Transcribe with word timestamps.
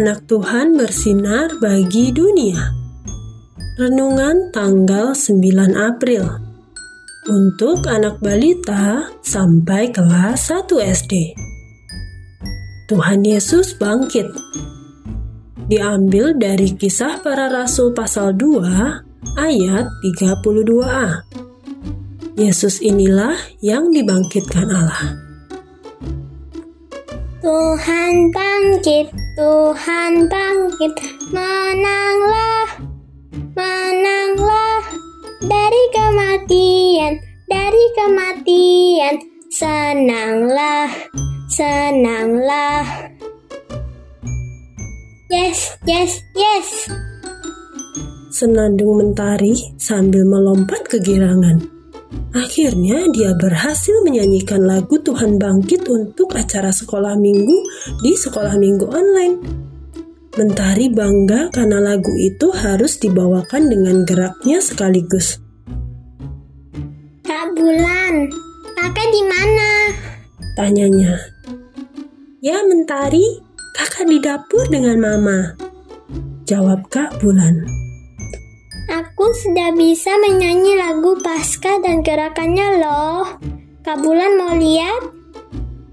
anak 0.00 0.24
Tuhan 0.32 0.80
bersinar 0.80 1.60
bagi 1.60 2.08
dunia. 2.08 2.72
Renungan 3.76 4.48
tanggal 4.48 5.12
9 5.12 5.76
April 5.76 6.24
untuk 7.28 7.84
anak 7.84 8.16
balita 8.24 9.12
sampai 9.20 9.92
kelas 9.92 10.48
1 10.48 10.72
SD. 11.04 11.36
Tuhan 12.88 13.20
Yesus 13.28 13.76
bangkit. 13.76 14.24
Diambil 15.68 16.32
dari 16.32 16.72
kisah 16.72 17.20
para 17.20 17.52
rasul 17.52 17.92
pasal 17.92 18.32
2 18.32 19.36
ayat 19.36 19.84
32a. 19.84 21.28
Yesus 22.40 22.80
inilah 22.80 23.36
yang 23.60 23.92
dibangkitkan 23.92 24.64
Allah. 24.64 25.29
Tuhan 27.40 28.28
bangkit, 28.36 29.08
Tuhan 29.36 30.28
bangkit, 30.28 30.92
menanglah 31.32 32.90
menanglah 33.56 34.82
dari 35.44 35.82
kematian, 35.92 37.12
dari 37.48 37.84
kematian. 37.96 39.14
Senanglah, 39.50 40.88
senanglah. 41.50 42.84
Yes, 45.30 45.74
yes, 45.86 46.20
yes. 46.36 46.68
Senandung 48.30 49.00
mentari 49.00 49.52
sambil 49.76 50.22
melompat 50.24 50.86
kegirangan. 50.86 51.79
Akhirnya 52.30 53.06
dia 53.10 53.34
berhasil 53.34 53.94
menyanyikan 54.06 54.62
lagu 54.62 54.98
Tuhan 55.02 55.38
Bangkit 55.38 55.86
untuk 55.86 56.34
acara 56.34 56.70
sekolah 56.70 57.14
minggu 57.18 57.58
di 58.02 58.14
sekolah 58.14 58.54
minggu 58.58 58.86
online. 58.86 59.36
Mentari 60.38 60.86
bangga 60.94 61.50
karena 61.50 61.82
lagu 61.82 62.14
itu 62.14 62.54
harus 62.54 63.02
dibawakan 63.02 63.66
dengan 63.66 64.06
geraknya 64.06 64.62
sekaligus. 64.62 65.42
Kak 67.26 67.50
Bulan, 67.58 68.30
kakak 68.78 69.08
di 69.10 69.22
mana? 69.26 69.70
Tanyanya. 70.54 71.18
Ya 72.38 72.62
Mentari, 72.62 73.42
kakak 73.74 74.06
di 74.06 74.22
dapur 74.22 74.70
dengan 74.70 75.02
mama. 75.02 75.38
Jawab 76.46 76.86
Kak 76.94 77.18
Bulan. 77.18 77.89
Aku 78.88 79.26
sudah 79.36 79.76
bisa 79.76 80.16
menyanyi 80.16 80.80
lagu 80.80 81.12
Pasca 81.20 81.76
dan 81.84 82.00
gerakannya 82.00 82.80
loh. 82.80 83.26
Kak 83.84 84.00
Bulan 84.00 84.40
mau 84.40 84.56
lihat? 84.56 85.12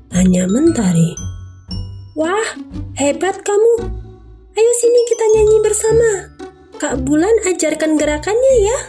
Tanya 0.07 0.47
Mentari. 0.47 1.11
Wah, 2.15 2.47
hebat 2.95 3.43
kamu. 3.43 3.73
Ayo 4.57 4.71
sini 4.79 5.01
kita 5.11 5.25
nyanyi 5.35 5.57
bersama. 5.59 6.09
Kak 6.77 7.03
Bulan 7.03 7.35
ajarkan 7.45 7.99
gerakannya 7.99 8.53
ya. 8.63 8.79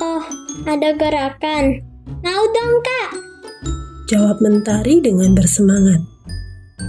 Oh, 0.00 0.24
ada 0.70 0.94
gerakan. 0.94 1.82
Mau 2.22 2.44
dong, 2.54 2.74
Kak. 2.80 3.10
Jawab 4.06 4.38
Mentari 4.38 5.02
dengan 5.02 5.34
bersemangat. 5.34 6.00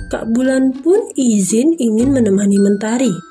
Kak 0.07 0.31
Bulan 0.31 0.71
pun 0.79 1.11
izin 1.17 1.75
ingin 1.75 2.15
menemani 2.15 2.61
Mentari. 2.61 3.26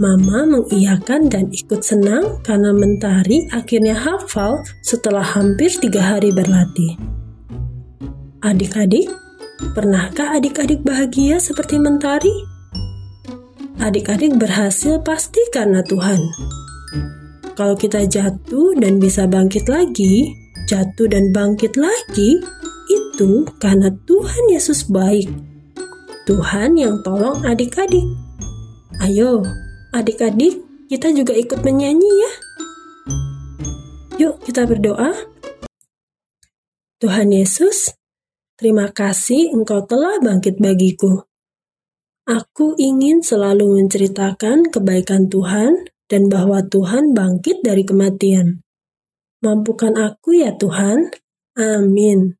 Mama 0.00 0.48
mengiyakan 0.48 1.28
dan 1.28 1.52
ikut 1.52 1.84
senang 1.84 2.40
karena 2.40 2.72
Mentari 2.72 3.44
akhirnya 3.52 3.92
hafal 3.92 4.64
setelah 4.80 5.22
hampir 5.22 5.68
tiga 5.76 6.00
hari 6.16 6.32
berlatih. 6.32 6.96
Adik-adik, 8.40 9.12
Pernahkah 9.60 10.40
adik-adik 10.40 10.80
bahagia 10.80 11.36
seperti 11.36 11.76
mentari? 11.76 12.32
Adik-adik 13.76 14.40
berhasil 14.40 14.96
pasti 15.04 15.40
karena 15.52 15.84
Tuhan. 15.84 16.16
Kalau 17.54 17.76
kita 17.76 18.08
jatuh 18.08 18.72
dan 18.80 18.96
bisa 18.96 19.28
bangkit 19.28 19.68
lagi, 19.68 20.32
jatuh 20.64 21.12
dan 21.12 21.28
bangkit 21.36 21.76
lagi, 21.76 22.40
itu 22.88 23.44
karena 23.60 23.92
Tuhan 24.08 24.44
Yesus 24.48 24.88
baik. 24.88 25.28
Tuhan 26.24 26.80
yang 26.80 27.04
tolong 27.04 27.44
adik-adik. 27.44 28.08
Ayo, 29.00 29.42
adik-adik, 29.96 30.60
kita 30.92 31.10
juga 31.16 31.32
ikut 31.32 31.60
menyanyi 31.64 32.12
ya. 32.20 32.32
Yuk, 34.20 34.44
kita 34.44 34.68
berdoa. 34.68 35.16
Tuhan 37.00 37.32
Yesus, 37.32 37.96
Terima 38.60 38.92
kasih 38.92 39.56
engkau 39.56 39.88
telah 39.88 40.20
bangkit 40.20 40.60
bagiku. 40.60 41.24
Aku 42.28 42.76
ingin 42.76 43.24
selalu 43.24 43.80
menceritakan 43.80 44.68
kebaikan 44.68 45.32
Tuhan 45.32 45.88
dan 46.04 46.28
bahwa 46.28 46.60
Tuhan 46.68 47.16
bangkit 47.16 47.64
dari 47.64 47.88
kematian. 47.88 48.60
Mampukan 49.40 49.96
aku 49.96 50.44
ya 50.44 50.52
Tuhan. 50.60 51.08
Amin. 51.56 52.36